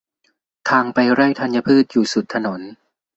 [0.69, 2.61] ทางไปไร่ธัญพืชอยู่สุดถนน